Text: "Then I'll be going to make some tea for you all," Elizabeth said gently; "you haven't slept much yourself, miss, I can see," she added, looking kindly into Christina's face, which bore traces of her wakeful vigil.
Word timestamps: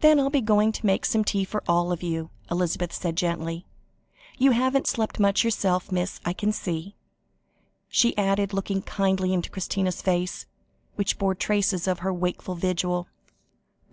"Then 0.00 0.18
I'll 0.18 0.30
be 0.30 0.40
going 0.40 0.72
to 0.72 0.84
make 0.84 1.06
some 1.06 1.22
tea 1.22 1.44
for 1.44 1.62
you 1.68 1.68
all," 1.68 2.32
Elizabeth 2.50 2.92
said 2.92 3.14
gently; 3.14 3.66
"you 4.36 4.50
haven't 4.50 4.88
slept 4.88 5.20
much 5.20 5.44
yourself, 5.44 5.92
miss, 5.92 6.18
I 6.24 6.32
can 6.32 6.50
see," 6.50 6.96
she 7.88 8.18
added, 8.18 8.52
looking 8.52 8.82
kindly 8.82 9.32
into 9.32 9.48
Christina's 9.50 10.02
face, 10.02 10.46
which 10.96 11.18
bore 11.18 11.36
traces 11.36 11.86
of 11.86 12.00
her 12.00 12.12
wakeful 12.12 12.56
vigil. 12.56 13.06